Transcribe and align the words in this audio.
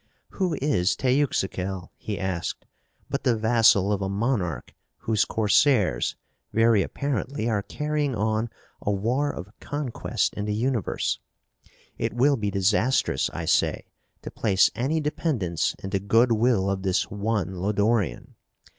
"Who 0.29 0.57
is 0.63 0.95
Teuxical," 0.95 1.91
he 1.95 2.17
asked, 2.19 2.65
"but 3.07 3.23
the 3.23 3.37
vassal 3.37 3.93
of 3.93 4.01
a 4.01 4.09
monarch 4.09 4.73
whose 5.01 5.25
corsairs, 5.25 6.15
very 6.51 6.81
apparently, 6.81 7.47
are 7.47 7.61
carrying 7.61 8.15
on 8.15 8.49
a 8.81 8.89
war 8.91 9.29
of 9.29 9.51
conquest 9.59 10.33
in 10.33 10.45
the 10.45 10.55
universe? 10.55 11.19
It 11.99 12.13
will 12.13 12.35
be 12.35 12.49
disastrous, 12.49 13.29
I 13.29 13.45
say, 13.45 13.85
to 14.23 14.31
place 14.31 14.71
any 14.73 14.99
dependence 15.01 15.75
in 15.83 15.91
the 15.91 15.99
good 15.99 16.31
will 16.31 16.67
of 16.67 16.81
this 16.81 17.11
one 17.11 17.57
Lodorian. 17.59 18.33